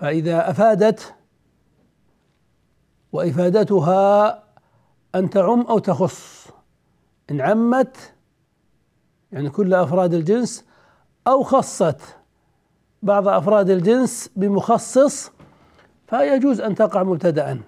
فإذا 0.00 0.50
أفادت 0.50 1.14
وإفادتها 3.12 4.42
أن 5.14 5.30
تعم 5.30 5.60
أو 5.60 5.78
تخص. 5.78 6.48
إن 7.30 7.40
عمت 7.40 8.12
يعني 9.32 9.50
كل 9.50 9.74
أفراد 9.74 10.14
الجنس 10.14 10.64
أو 11.26 11.42
خصت 11.42 12.00
بعض 13.02 13.28
أفراد 13.28 13.70
الجنس 13.70 14.30
بمخصص 14.36 15.30
فيجوز 16.06 16.60
أن 16.60 16.74
تقع 16.74 17.02
مبتدأ. 17.02 17.60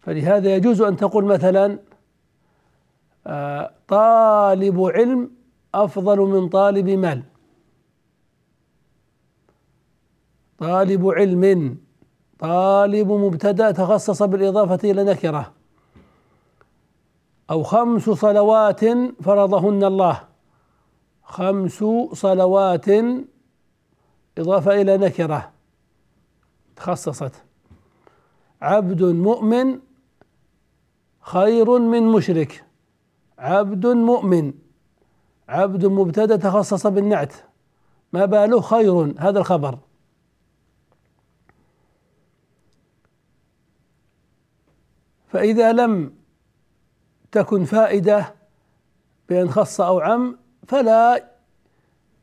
فلهذا 0.00 0.54
يجوز 0.54 0.80
أن 0.80 0.96
تقول 0.96 1.24
مثلا 1.24 1.78
آه، 3.26 3.70
طالب 3.88 4.80
علم 4.80 5.30
أفضل 5.74 6.18
من 6.18 6.48
طالب 6.48 6.88
مال. 6.88 7.22
طالب 10.58 11.08
علم 11.08 11.76
طالب 12.38 13.12
مبتدأ 13.12 13.70
تخصص 13.70 14.22
بالإضافة 14.22 14.90
إلى 14.90 15.04
نكرة. 15.04 15.52
أو 17.50 17.62
خمس 17.62 18.10
صلوات 18.10 18.80
فرضهن 19.22 19.84
الله. 19.84 20.22
خمس 21.22 21.84
صلوات 22.12 22.88
إضافة 24.38 24.80
إلى 24.80 24.96
نكرة. 24.96 25.50
تخصصت. 26.76 27.32
عبد 28.62 29.02
مؤمن 29.02 29.78
خير 31.20 31.78
من 31.78 32.02
مشرك. 32.02 32.64
عبد 33.38 33.86
مؤمن. 33.86 34.52
عبد 35.48 35.86
مبتدأ 35.86 36.36
تخصص 36.36 36.86
بالنعت. 36.86 37.32
ما 38.12 38.24
باله 38.24 38.60
خير. 38.60 39.14
هذا 39.18 39.38
الخبر. 39.38 39.78
فإذا 45.28 45.72
لم 45.72 46.12
تكن 47.32 47.64
فائدة 47.64 48.34
بأن 49.28 49.50
خص 49.50 49.80
أو 49.80 50.00
عم 50.00 50.38
فلا 50.68 51.24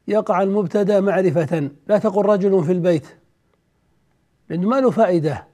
يقع 0.08 0.42
المبتدأ 0.42 1.00
معرفة. 1.00 1.70
لا 1.88 1.98
تقل 1.98 2.26
رجل 2.26 2.63
في 2.63 2.72
البيت. 2.72 3.08
لأنه 4.50 4.68
ما 4.68 4.82
له 4.82 4.92
فائدة 4.92 5.48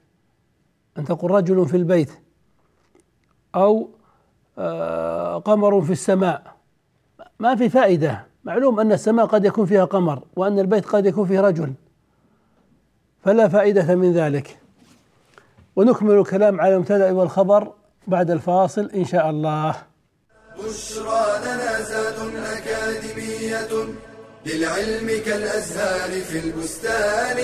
أن 0.98 1.04
تقول 1.04 1.30
رجل 1.30 1.66
في 1.66 1.76
البيت. 1.76 2.10
أو 3.54 3.90
آه، 4.58 5.38
قمر 5.38 5.82
في 5.82 5.92
السماء. 5.92 6.56
ما 7.38 7.56
في 7.56 7.68
فائدة. 7.68 8.26
معلوم 8.44 8.80
أن 8.80 8.92
السماء 8.92 9.26
قد 9.26 9.44
يكون 9.44 9.66
فيها 9.66 9.84
قمر 9.84 10.22
وأن 10.36 10.58
البيت 10.58 10.86
قد 10.86 11.06
يكون 11.06 11.26
فيه 11.26 11.40
رجل. 11.40 11.72
فلا 13.22 13.48
فائدة 13.48 13.94
من 13.94 14.12
ذلك. 14.12 14.58
ونكمل 15.80 16.18
الكلام 16.18 16.60
على 16.60 16.74
المبتدأ 16.74 17.12
والخبر 17.12 17.72
بعد 18.06 18.30
الفاصل 18.30 18.90
إن 18.90 19.04
شاء 19.04 19.30
الله. 19.30 19.86
بشرى 20.58 21.38
لنا 21.44 21.80
زاد 21.80 22.36
أكاديمية 22.36 23.94
للعلم 24.46 25.06
كالأزهار 25.24 26.20
في 26.20 26.38
البستان. 26.38 27.36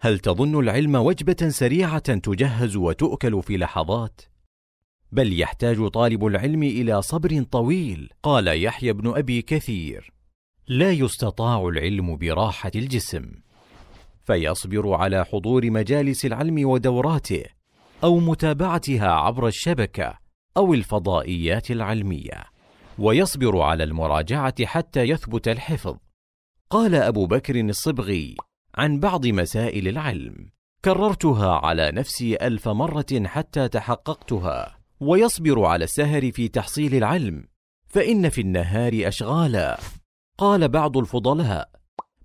هل 0.00 0.18
تظن 0.18 0.60
العلم 0.60 0.94
وجبة 0.94 1.48
سريعة 1.48 2.14
تجهز 2.14 2.76
وتؤكل 2.76 3.42
في 3.42 3.56
لحظات؟ 3.56 4.20
بل 5.12 5.40
يحتاج 5.40 5.88
طالب 5.88 6.26
العلم 6.26 6.62
إلى 6.62 7.02
صبر 7.02 7.42
طويل 7.42 8.10
قال 8.22 8.64
يحيى 8.64 8.92
بن 8.92 9.16
أبي 9.16 9.42
كثير. 9.42 10.13
لا 10.68 10.92
يستطاع 10.92 11.68
العلم 11.68 12.16
براحة 12.16 12.70
الجسم 12.74 13.32
فيصبر 14.22 14.94
على 14.94 15.24
حضور 15.24 15.70
مجالس 15.70 16.24
العلم 16.24 16.68
ودوراته 16.68 17.44
أو 18.04 18.18
متابعتها 18.18 19.10
عبر 19.10 19.46
الشبكة 19.46 20.18
أو 20.56 20.74
الفضائيات 20.74 21.70
العلمية 21.70 22.44
ويصبر 22.98 23.60
على 23.60 23.84
المراجعة 23.84 24.66
حتى 24.66 25.00
يثبت 25.00 25.48
الحفظ. 25.48 25.96
قال 26.70 26.94
أبو 26.94 27.26
بكر 27.26 27.60
الصبغي 27.60 28.36
عن 28.74 29.00
بعض 29.00 29.26
مسائل 29.26 29.88
العلم 29.88 30.50
كررتها 30.84 31.52
على 31.52 31.92
نفسي 31.92 32.36
ألف 32.36 32.68
مرة 32.68 33.22
حتى 33.24 33.68
تحققتها 33.68 34.78
ويصبر 35.00 35.64
على 35.64 35.84
السهر 35.84 36.32
في 36.32 36.48
تحصيل 36.48 36.94
العلم 36.94 37.44
فإن 37.86 38.28
في 38.28 38.40
النهار 38.40 38.92
أشغالا. 38.94 39.78
قال 40.38 40.68
بعض 40.68 40.96
الفضلاء 40.96 41.70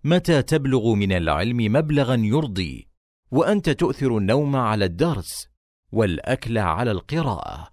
متى 0.04 0.41
تبلغ 0.41 0.93
من 0.93 1.12
العلم 1.12 1.58
مبلغا 1.58 2.15
يرضي 2.15 2.88
وأنت 3.32 3.69
تؤثر 3.69 4.17
النوم 4.17 4.56
على 4.56 4.86
الدرس 4.86 5.48
والأكل 5.91 6.58
على 6.58 6.91
القراءة 6.91 7.69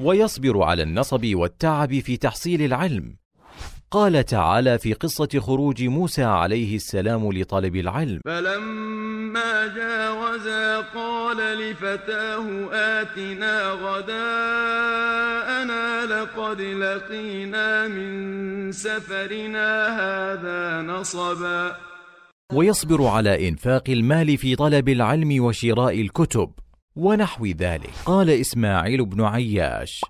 ويصبر 0.00 0.62
على 0.62 0.82
النصب 0.82 1.26
والتعب 1.34 1.98
في 1.98 2.16
تحصيل 2.16 2.62
العلم. 2.62 3.16
قال 3.92 4.24
تعالى 4.24 4.78
في 4.78 4.92
قصة 4.92 5.28
خروج 5.40 5.82
موسى 5.82 6.22
عليه 6.22 6.76
السلام 6.76 7.32
لطلب 7.32 7.76
العلم. 7.76 8.20
فلما 8.24 9.66
جاوزا 9.76 10.80
قال 10.80 11.36
لفتاه 11.36 12.68
آتنا 12.72 13.70
غداءنا 13.70 14.86
لقد 16.06 16.60
لقينا 16.60 17.88
من 17.88 18.72
سفرنا 18.72 19.86
هذا 20.00 20.82
نصبا. 20.82 21.76
ويصبر 22.52 23.06
على 23.06 23.48
إنفاق 23.48 23.84
المال 23.88 24.36
في 24.36 24.56
طلب 24.56 24.88
العلم 24.88 25.44
وشراء 25.44 26.00
الكتب 26.00 26.50
ونحو 26.96 27.46
ذلك. 27.46 27.90
قال 28.06 28.30
إسماعيل 28.30 29.04
بن 29.04 29.24
عياش 29.24 30.00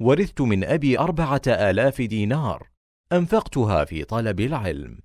ورثت 0.00 0.40
من 0.40 0.64
أبي 0.64 0.98
أربعة 0.98 1.42
آلاف 1.46 2.02
دينار. 2.02 2.69
أنفقتها 3.12 3.84
في 3.84 4.04
طلب 4.04 4.40
العلم. 4.40 4.98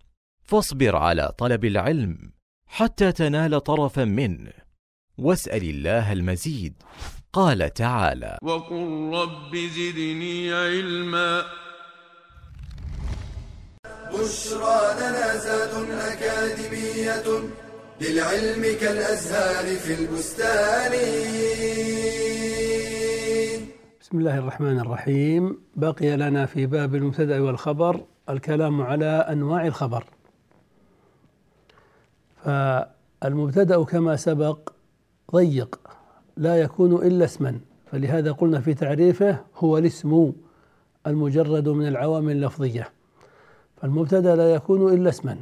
فاصبر 0.43 0.95
على 0.95 1.33
طلب 1.37 1.65
العلم 1.65 2.31
حتى 2.67 3.11
تنال 3.11 3.63
طرفا 3.63 4.05
منه. 4.05 4.51
واسأل 5.17 5.69
الله 5.69 6.11
المزيد. 6.11 6.73
قال 7.33 7.73
تعالى 7.73 8.37
وقل 8.41 9.11
رب 9.13 9.55
زدني 9.55 10.53
علما. 10.53 11.45
بشرى 14.13 14.95
لنا 14.99 15.37
زاد 15.37 15.89
أكاديمية 15.91 17.49
للعلم 18.01 18.77
كالأزهار 18.81 19.75
في 19.75 19.93
البستان. 19.93 20.91
بسم 24.05 24.19
الله 24.19 24.37
الرحمن 24.37 24.79
الرحيم. 24.79 25.57
بقي 25.75 26.17
لنا 26.17 26.45
في 26.45 26.65
باب 26.65 26.95
المبتدأ 26.95 27.41
والخبر 27.41 28.05
الكلام 28.29 28.81
على 28.81 29.05
أنواع 29.05 29.67
الخبر. 29.67 30.05
فالمبتدأ 32.35 33.83
كما 33.83 34.15
سبق 34.15 34.69
ضيق 35.31 35.79
لا 36.37 36.61
يكون 36.61 36.93
إلا 36.93 37.25
اسما. 37.25 37.59
فلهذا 37.91 38.31
قلنا 38.31 38.59
في 38.59 38.73
تعريفه 38.73 39.39
هو 39.57 39.77
الاسم 39.77 40.31
المجرد 41.07 41.69
من 41.69 41.87
العوامل 41.87 42.31
اللفظية. 42.31 42.89
فالمبتدأ 43.77 44.35
لا 44.35 44.53
يكون 44.53 44.93
إلا 44.93 45.09
اسما. 45.09 45.37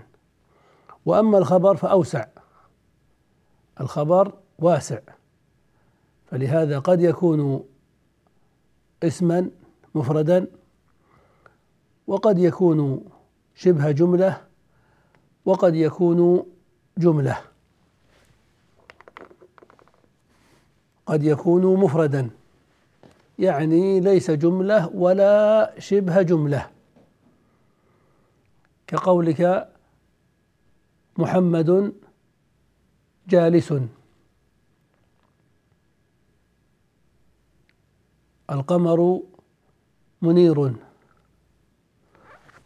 وأما 1.05 1.37
الخبر 1.37 1.75
فأوسع. 1.75 2.25
الخبر 3.81 4.33
واسع. 4.59 4.99
فلهذا 6.25 6.79
قد 6.79 7.01
يكون 7.01 7.63
اسما 9.03 9.49
مفردا 9.95 10.47
وقد 12.07 12.39
يكون 12.39 13.05
شبه 13.55 13.91
جملة 13.91 14.41
وقد 15.45 15.75
يكون 15.75 16.45
جملة. 16.97 17.37
قد 21.05 21.23
يكون 21.23 21.79
مفردا 21.79 22.29
يعني 23.39 23.99
ليس 23.99 24.31
جملة 24.31 24.89
ولا 24.95 25.73
شبه 25.79 26.21
جملة. 26.21 26.69
كقولك 28.87 29.69
محمد 31.17 31.93
جالس. 33.27 33.73
القمر 38.53 39.21
منير. 40.21 40.73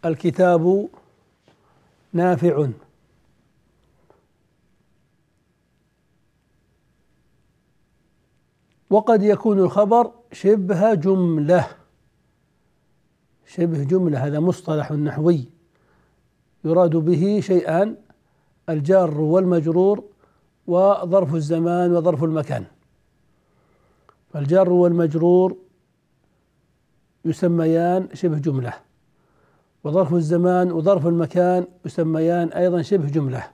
الكتاب 0.05 0.89
نافع. 2.13 2.69
وقد 8.89 9.23
يكون 9.23 9.59
الخبر 9.59 10.11
شبه 10.31 10.93
جملة. 10.93 11.67
شبه 13.45 13.83
جملة 13.83 14.27
هذا 14.27 14.39
مصطلح 14.39 14.91
نحوي. 14.91 15.45
يراد 16.63 16.95
به 16.95 17.39
شيئان 17.39 17.95
الجار 18.69 19.21
والمجرور 19.21 20.03
وظرف 20.67 21.35
الزمان 21.35 21.91
وظرف 21.91 22.23
المكان. 22.23 22.65
فالجار 24.33 24.69
والمجرور 24.69 25.66
يسميان 27.25 28.09
شبه 28.13 28.39
جملة. 28.39 28.73
وظرف 29.83 30.13
الزمان 30.13 30.71
وظرف 30.71 31.07
المكان 31.07 31.67
يسميان 31.85 32.47
أيضا 32.47 32.81
شبه 32.81 33.09
جملة. 33.09 33.47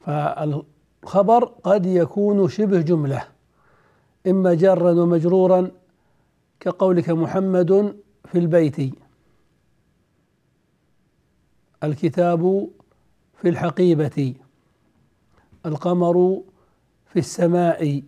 فالخبر 0.00 1.44
قد 1.44 1.86
يكون 1.86 2.48
شبه 2.48 2.80
جملة 2.80 3.28
إما 4.26 4.54
جارا 4.54 4.90
ومجرورا 4.90 5.70
كقولك 6.60 7.10
محمد 7.10 7.96
في 8.24 8.38
البيت. 8.38 8.94
الكتاب 11.84 12.68
في 13.40 13.48
الحقيبة. 13.48 14.34
القمر 15.66 16.42
في 17.12 17.18
السماء. 17.18 18.02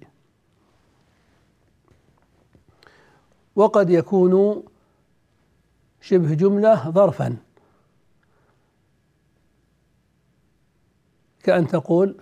وقد 3.59 3.91
يكون 3.91 4.63
شبه 6.01 6.35
جملة 6.35 6.91
ظرفا. 6.91 7.37
كأن 11.43 11.67
تقول 11.67 12.21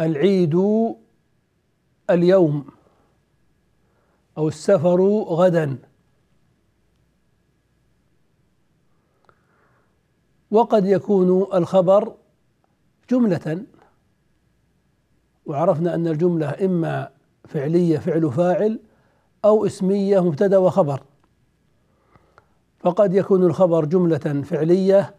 العيد 0.00 0.56
اليوم 2.10 2.66
أو 4.38 4.48
السفر 4.48 5.00
غدا. 5.28 5.78
وقد 10.50 10.86
يكون 10.86 11.54
الخبر 11.54 12.16
جملة 13.10 13.66
وعرفنا 15.46 15.94
أن 15.94 16.06
الجملة 16.06 16.64
إما 16.64 17.10
فعلية 17.48 17.98
فعل 17.98 18.32
فاعل 18.32 18.80
أو 19.46 19.66
اسمية 19.66 20.20
مبتدأ 20.20 20.58
وخبر. 20.58 21.02
فقد 22.78 23.14
يكون 23.14 23.42
الخبر 23.42 23.84
جملة 23.84 24.42
فعلية 24.42 25.14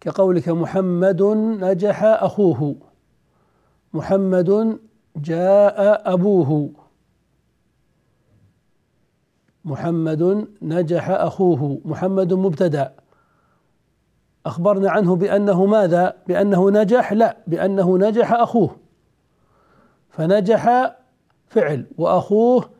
كقولك 0.00 0.48
محمد 0.48 1.22
نجح 1.60 2.04
أخوه. 2.04 2.76
محمد 3.94 4.78
جاء 5.16 6.12
أبوه. 6.12 6.70
محمد 9.64 10.48
نجح 10.62 11.10
أخوه. 11.10 11.80
محمد 11.84 12.32
مبتدأ. 12.32 12.92
أخبرنا 14.46 14.90
عنه 14.90 15.16
بأنه 15.16 15.66
ماذا؟ 15.66 16.16
بأنه 16.28 16.70
نجح؟ 16.70 17.12
لا 17.12 17.36
بأنه 17.46 17.98
نجح 17.98 18.32
أخوه. 18.32 18.76
فنجح 20.10 20.94
فعل 21.46 21.86
وأخوه 21.98 22.73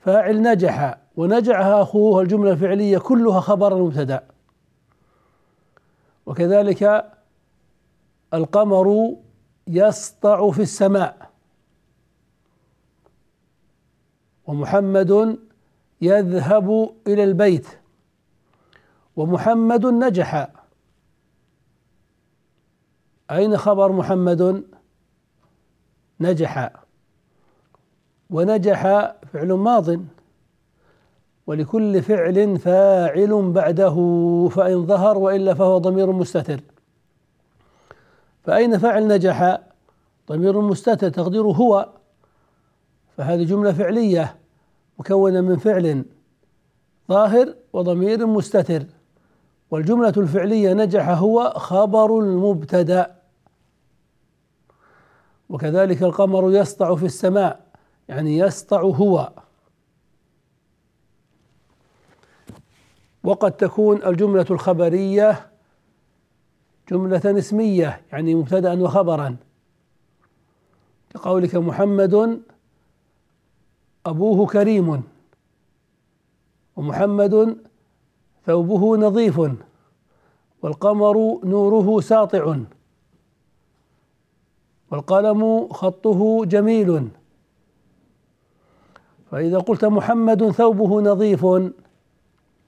فاعل 0.00 0.42
نجح. 0.42 0.98
ونجح 1.16 1.56
أخوه 1.58 2.22
الجملة 2.22 2.50
الفعلية 2.50 2.98
كلها 2.98 3.40
خبر 3.40 3.76
المبتدأ 3.76 4.28
وكذلك 6.26 7.12
القمر 8.34 9.16
يسطع 9.66 10.50
في 10.50 10.62
السماء. 10.62 11.30
ومحمد 14.46 15.38
يذهب 16.00 16.94
إلى 17.06 17.24
البيت. 17.24 17.66
ومحمد 19.16 19.86
نجح. 19.86 20.48
أين 23.30 23.56
خبر 23.56 23.92
محمد؟ 23.92 24.64
نجح. 26.20 26.72
ونجح 28.30 29.12
فعل 29.32 29.52
ماض 29.52 30.00
ولكل 31.46 32.02
فعل 32.02 32.58
فاعل 32.58 33.52
بعده 33.52 33.94
فإن 34.50 34.86
ظهر 34.86 35.18
وإلا 35.18 35.54
فهو 35.54 35.78
ضمير 35.78 36.12
مستتر. 36.12 36.60
فأين 38.44 38.78
فاعل 38.78 39.08
نجح؟ 39.08 39.58
ضمير 40.28 40.60
مستتر 40.60 41.08
تقديره 41.08 41.52
هو. 41.52 41.88
فهذه 43.16 43.44
جملة 43.44 43.72
فعلية 43.72 44.36
مكونة 44.98 45.40
من 45.40 45.56
فعل 45.56 46.04
ظاهر 47.08 47.54
وضمير 47.72 48.26
مستتر. 48.26 48.82
والجملة 49.70 50.12
الفعلية 50.16 50.72
نجح 50.72 51.08
هو 51.08 51.54
خبر 51.56 52.18
المبتدأ. 52.18 53.14
وكذلك 55.48 56.02
القمر 56.02 56.52
يسطع 56.52 56.94
في 56.94 57.06
السماء. 57.06 57.67
يعني 58.08 58.38
يسطع 58.38 58.80
هو. 58.80 59.32
وقد 63.24 63.52
تكون 63.52 64.02
الجملة 64.02 64.46
الخبرية 64.50 65.50
جملة 66.90 67.38
اسمية 67.38 68.00
يعني 68.12 68.34
مبتدأ 68.34 68.82
وخبرا. 68.82 69.36
كقولك 71.10 71.54
محمد 71.54 72.42
أبوه 74.06 74.46
كريم. 74.46 75.02
ومحمد 76.76 77.56
ثوبه 78.46 78.96
نظيف. 78.96 79.40
والقمر 80.62 81.40
نوره 81.44 82.00
ساطع. 82.00 82.56
والقلم 84.90 85.68
خطه 85.68 86.44
جميل. 86.44 87.08
فإذا 89.30 89.58
قلت 89.58 89.84
محمد 89.84 90.50
ثوبه 90.50 91.00
نظيف 91.00 91.46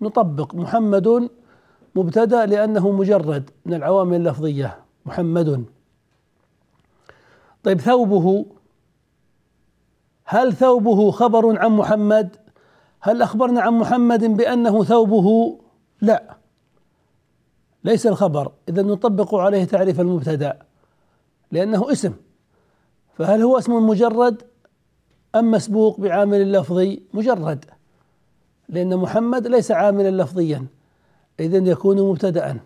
نطبق 0.01 0.55
محمد 0.55 1.31
مبتدأ 1.95 2.47
لأنه 2.47 2.91
مجرد 2.91 3.51
من 3.67 3.75
العوامل 3.75 4.17
اللفظية 4.17 4.79
محمد. 5.07 5.65
طيب 7.63 7.81
ثوبه 7.81 8.47
هل 10.25 10.53
ثوبه 10.53 11.11
خبر 11.11 11.59
عن 11.59 11.71
محمد؟ 11.71 12.37
هل 13.01 13.23
أخبرنا 13.23 13.61
عن 13.61 13.73
محمد 13.73 14.25
بأنه 14.25 14.85
ثوبه؟ 14.85 15.59
لا. 16.01 16.37
ليس 17.85 18.07
الخبر. 18.07 18.53
إذا 18.69 18.83
نطبق 18.83 19.35
عليه 19.35 19.65
تعريف 19.65 20.01
المبتدأ 20.01 20.59
لأنه 21.53 21.93
اسم. 21.93 22.13
فهل 23.15 23.43
هو 23.43 23.59
اسم 23.59 23.87
مجرد؟ 23.87 24.50
أم 25.35 25.51
مسبوق 25.51 26.01
بعامل 26.01 26.53
لفظي 26.53 27.03
مجرد؟ 27.15 27.65
لأن 28.69 28.97
محمد 28.97 29.47
ليس 29.47 29.71
عاملا 29.71 30.23
لفظيا. 30.23 30.67
إذا 31.41 31.59
يكون 31.71 32.11
مبتدأ 32.11 32.61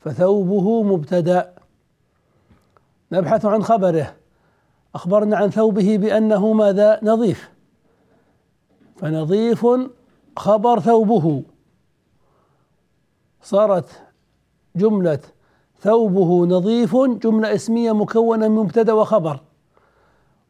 فثوبه 0.00 0.82
مبتدأ. 0.82 1.54
نبحث 3.12 3.44
عن 3.44 3.62
خبره. 3.62 4.14
أخبرنا 4.94 5.36
عن 5.36 5.50
ثوبه 5.50 5.96
بأنه 5.96 6.52
ماذا؟ 6.52 7.00
نظيف. 7.02 7.50
فنظيف 8.96 9.66
خبر 10.36 10.80
ثوبه. 10.80 11.42
صارت 13.42 14.02
جملة 14.76 15.20
ثوبه 15.80 16.46
نظيف 16.46 16.96
جملة 16.96 17.54
اسمية 17.54 17.92
مكونة 17.92 18.48
من 18.48 18.54
مبتدأ 18.54 18.92
وخبر. 18.92 19.40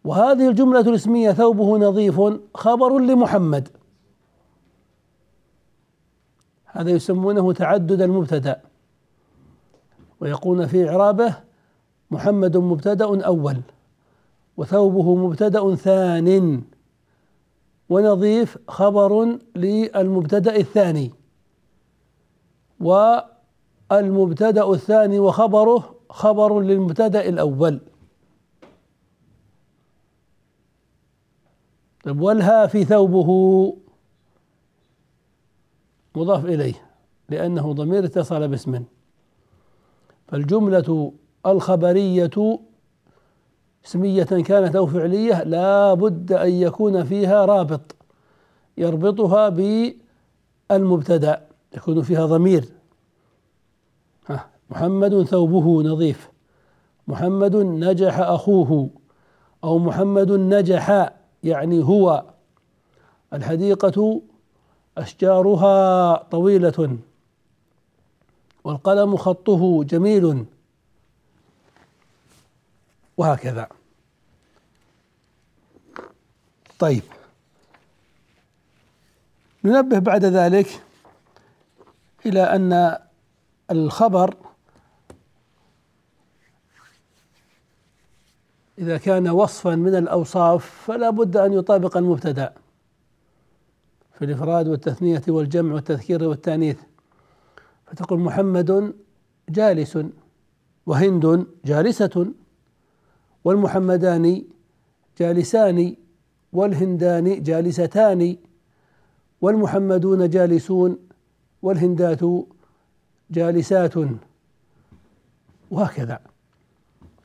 وهذه 0.07 0.49
الجملة 0.49 0.81
الاسمية 0.81 1.33
ثوبه 1.33 1.79
نظيف 1.79 2.21
خبر 2.55 2.99
لمحمد. 2.99 3.69
هذا 6.65 6.91
يسمونه 6.91 7.53
تعدد 7.53 8.03
المبتدأ. 8.03 8.61
ويقولون 10.21 10.67
في 10.67 10.89
إعرابه 10.91 11.35
محمد 12.11 12.57
مبتدأ 12.57 13.27
أول 13.27 13.61
وثوبه 14.57 15.15
مبتدأ 15.15 15.75
ثان 15.75 16.63
ونظيف 17.89 18.59
خبر 18.69 19.39
للمبتدأ 19.57 20.57
الثاني. 20.57 21.11
والمبتدأ 22.81 24.71
الثاني 24.73 25.19
وخبره 25.19 25.95
خبر 26.11 26.61
للمبتدأ 26.61 27.29
الأول. 27.29 27.81
طيب 32.07 32.21
والها 32.21 32.67
في 32.67 32.85
ثوبه 32.85 33.31
مضاف 36.17 36.45
إليه 36.45 36.75
لأنه 37.29 37.73
ضمير 37.73 38.05
اتصل 38.05 38.49
باسم. 38.49 38.85
فالجملة 40.29 41.13
الخبرية 41.47 42.59
اسمية 43.87 44.25
كانت 44.25 44.77
أو 44.77 44.87
فعلية 44.87 45.43
لا 45.43 45.95
بد 45.95 46.33
أن 46.33 46.51
يكون 46.51 47.05
فيها 47.05 47.45
رابط 47.45 47.97
يربطها 48.79 49.49
بالمبتدأ 50.69 51.47
يكون 51.77 52.03
فيها 52.03 52.27
ضمير. 52.27 52.65
ها 54.27 54.49
محمد 54.71 55.23
ثوبه 55.23 55.83
نظيف 55.83 56.31
محمد 57.09 57.57
نجح 57.57 58.19
أخوه 58.19 58.91
أو 59.65 59.79
محمد 59.79 60.33
نجح 60.33 61.16
يعني 61.47 61.85
هو 61.85 62.25
الحديقة 63.33 64.23
أشجارها 64.99 66.17
طويلة 66.17 66.99
والقلم 68.65 69.17
خطه 69.17 69.85
جميل 69.85 70.45
وهكذا. 73.17 73.69
طيب. 76.79 77.03
ننبه 79.65 79.99
بعد 79.99 80.25
ذلك 80.25 80.83
إلى 82.27 82.43
أن 82.43 82.99
الخبر 83.71 84.35
إذا 88.79 88.97
كان 88.97 89.29
وصفا 89.29 89.75
من 89.75 89.95
الأوصاف 89.95 90.65
فلا 90.87 91.11
بد 91.11 91.37
أن 91.37 91.53
يطابق 91.53 91.97
المبتدأ 91.97 92.53
في 94.13 94.25
الإفراد 94.25 94.69
والتثنية 94.69 95.23
والجمع 95.29 95.75
والتذكير 95.75 96.25
والتأنيث. 96.25 96.79
فتقول 97.87 98.21
محمد 98.21 98.95
جالس 99.49 99.99
وهند 100.87 101.47
جالسة 101.65 102.27
والمحمدان 103.45 104.45
جالسان 105.19 105.97
والهندان 106.53 107.43
جالستان 107.43 108.37
والمحمدون 109.41 110.31
جالسون 110.31 110.99
والهندات 111.63 112.21
جالسات. 113.31 113.95
وهكذا. 115.71 116.21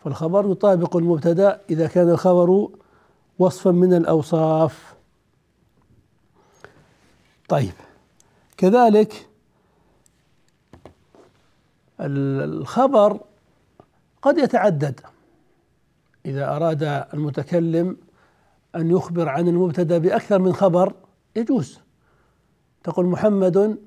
فالخبر 0.03 0.51
يطابق 0.51 0.95
المبتدا 0.95 1.61
إذا 1.69 1.87
كان 1.87 2.09
الخبر 2.09 2.69
وصفا 3.39 3.71
من 3.71 3.93
الأوصاف. 3.93 4.95
طيب 7.49 7.73
كذلك 8.57 9.27
الخبر 11.99 13.19
قد 14.21 14.37
يتعدد. 14.37 14.99
إذا 16.25 16.55
أراد 16.55 16.83
المتكلم 17.13 17.97
أن 18.75 18.91
يخبر 18.91 19.29
عن 19.29 19.47
المبتدا 19.47 19.97
بأكثر 19.97 20.39
من 20.39 20.53
خبر 20.53 20.93
يجوز. 21.35 21.79
تقول 22.83 23.05
محمد 23.05 23.77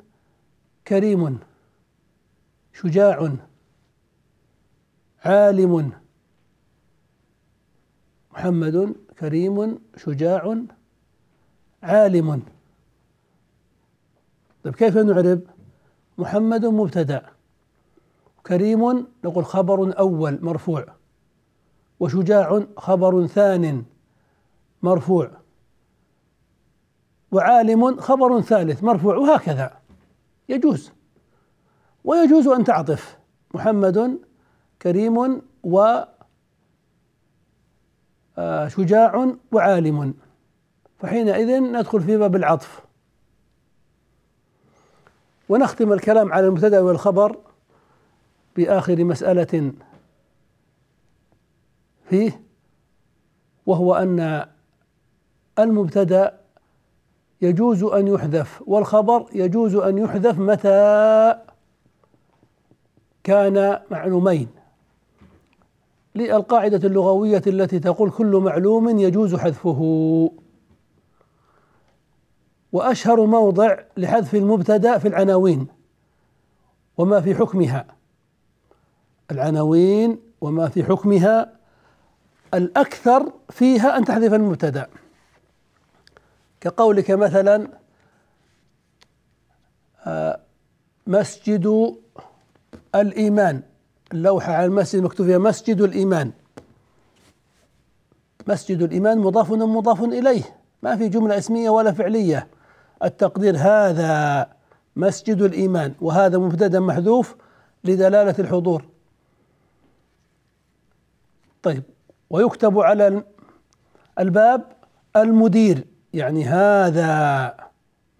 كريم 0.88 1.38
شجاع 2.72 3.32
عالم. 5.24 6.03
محمد 8.34 8.94
كريم 9.18 9.78
شجاع 9.96 10.56
عالم. 11.82 12.42
طيب 14.64 14.74
كيف 14.74 14.96
نعرب 14.96 15.40
محمد 16.18 16.66
مبتدأ؟ 16.66 17.22
كريم 18.46 19.06
نقول 19.24 19.44
خبر 19.44 19.98
أول 19.98 20.38
مرفوع 20.42 20.86
وشجاع 22.00 22.66
خبر 22.76 23.26
ثان 23.26 23.84
مرفوع 24.82 25.30
وعالم 27.32 28.00
خبر 28.00 28.40
ثالث 28.40 28.82
مرفوع 28.82 29.16
وهكذا. 29.16 29.78
يجوز. 30.48 30.90
ويجوز 32.04 32.48
أن 32.48 32.64
تعطف 32.64 33.18
محمد 33.54 34.18
كريم 34.82 35.42
و 35.62 36.04
شجاع 38.68 39.34
وعالم. 39.52 40.14
فحينئذ 40.98 41.60
ندخل 41.60 42.00
في 42.00 42.16
باب 42.16 42.36
العطف. 42.36 42.80
ونختم 45.48 45.92
الكلام 45.92 46.32
على 46.32 46.46
المبتدأ 46.46 46.80
والخبر 46.80 47.36
بآخر 48.56 49.04
مسألة 49.04 49.72
فيه 52.08 52.40
وهو 53.66 53.94
أن 53.94 54.46
المبتدأ 55.58 56.40
يجوز 57.42 57.82
أن 57.82 58.08
يحذف 58.08 58.62
والخبر 58.66 59.26
يجوز 59.32 59.74
أن 59.74 59.98
يحذف 59.98 60.38
متى 60.38 61.34
كان 63.24 63.80
معلومين. 63.90 64.48
للقاعدة 66.14 66.88
اللغوية 66.88 67.42
التي 67.46 67.78
تقول 67.78 68.10
كل 68.10 68.36
معلوم 68.36 68.98
يجوز 68.98 69.34
حذفه. 69.34 69.80
وأشهر 72.72 73.26
موضع 73.26 73.78
لحذف 73.96 74.34
المبتدأ 74.34 74.98
في 74.98 75.08
العناوين 75.08 75.66
وما 76.98 77.20
في 77.20 77.34
حكمها. 77.34 77.86
العناوين 79.30 80.18
وما 80.40 80.68
في 80.68 80.84
حكمها 80.84 81.52
الأكثر 82.54 83.32
فيها 83.50 83.98
أن 83.98 84.04
تحذف 84.04 84.34
المبتدأ. 84.34 84.86
كقولك 86.60 87.10
مثلا 87.10 87.68
آه، 90.06 90.40
مسجد 91.06 91.94
الإيمان. 92.94 93.62
اللوحة 94.14 94.52
على 94.52 94.66
المسجد 94.66 95.02
مكتوب 95.02 95.26
فيها 95.26 95.38
مسجد 95.38 95.80
الإيمان. 95.80 96.32
مسجد 98.48 98.82
الإيمان 98.82 99.18
مضاف 99.18 99.52
مضاف 99.52 100.02
إليه. 100.02 100.42
ما 100.82 100.96
في 100.96 101.08
جملة 101.08 101.38
اسمية 101.38 101.70
ولا 101.70 101.92
فعلية. 101.92 102.46
التقدير 103.04 103.56
هذا 103.56 104.46
مسجد 104.96 105.42
الإيمان 105.42 105.94
وهذا 106.00 106.38
مبتدا 106.38 106.80
محذوف 106.80 107.36
لدلالة 107.84 108.34
الحضور. 108.38 108.84
طيب 111.62 111.82
ويكتب 112.30 112.78
على 112.78 113.22
الباب 114.18 114.62
المدير. 115.16 115.84
يعني 116.12 116.44
هذا 116.44 117.54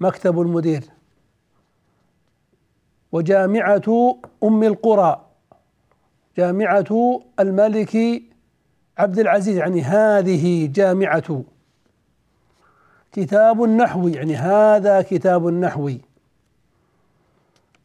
مكتب 0.00 0.40
المدير. 0.40 0.84
وجامعة 3.12 4.16
أم 4.44 4.62
القرى. 4.62 5.23
جامعة 6.36 7.20
الملك 7.40 8.22
عبد 8.98 9.18
العزيز 9.18 9.56
يعني 9.56 9.82
هذه 9.82 10.66
جامعة. 10.66 11.44
كتاب 13.12 13.62
نحوي 13.62 14.12
يعني 14.12 14.36
هذا 14.36 15.02
كتاب 15.02 15.46
نحوي 15.46 16.00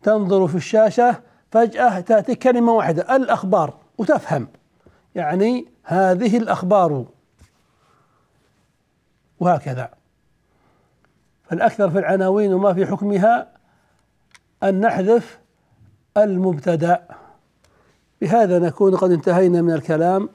تنظر 0.03 0.47
في 0.47 0.55
الشاشة 0.55 1.21
فجأة 1.51 1.99
تأتي 1.99 2.35
كلمة 2.35 2.71
واحدة 2.71 3.15
الأخبار 3.15 3.77
وتفهم. 3.97 4.47
يعني 5.15 5.65
هذه 5.83 6.37
الأخبار. 6.37 7.05
وهكذا. 9.39 9.89
فالأكثر 11.43 11.89
في 11.89 11.99
العناوين 11.99 12.53
وما 12.53 12.73
في 12.73 12.85
حكمها 12.85 13.47
أن 14.63 14.81
نحذف 14.81 15.39
المبتدأ. 16.17 17.07
بهذا 18.21 18.59
نكون 18.59 18.95
قد 18.95 19.11
انتهينا 19.11 19.61
من 19.61 19.73
الكلام 19.73 20.29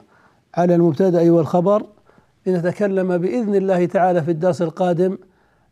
على 0.55 0.75
المبتدأ 0.75 1.31
والخبر. 1.31 1.85
لنتكلم 2.45 3.17
بإذن 3.17 3.55
الله 3.55 3.85
تعالى 3.85 4.23
في 4.23 4.31
الدرس 4.31 4.61
القادم 4.61 5.17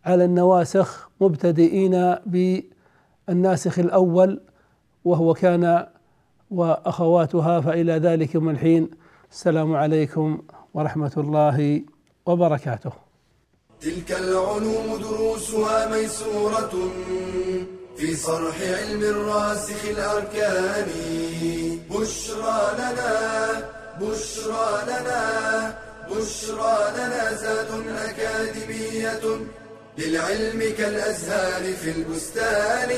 على 0.05 0.25
النواسخ 0.25 1.09
مبتدئين 1.21 2.15
بالناسخ 2.25 3.79
الأول 3.79 4.41
وهو 5.05 5.33
كان 5.33 5.87
وأخواتها 6.51 7.61
فإلى 7.61 7.93
ذلك 7.93 8.35
من 8.35 8.49
الحين. 8.49 8.89
السلام 9.31 9.75
عليكم 9.75 10.41
ورحمة 10.73 11.11
الله 11.17 11.81
وبركاته. 12.25 12.91
تلك 13.81 14.11
العلوم 14.11 14.99
دروسها 15.01 15.89
ميسورة. 15.91 16.73
في 17.97 18.15
صرح 18.15 18.61
علم 18.61 19.03
الراسخ 19.03 19.85
الأركان. 19.89 20.89
بشرى 21.89 22.75
لنا 22.77 23.69
بشرى 24.01 24.83
لنا 24.87 25.77
بشرى 26.11 26.91
لنا 26.97 27.33
زاد 27.33 27.67
أكاديمية 27.97 29.21
للعلم 29.97 30.73
كالأزهار 30.77 31.73
في 31.73 31.89
البستان. 31.91 32.89